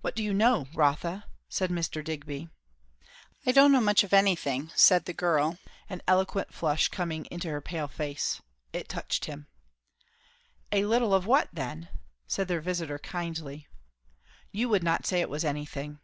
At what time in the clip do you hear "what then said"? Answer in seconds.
11.26-12.48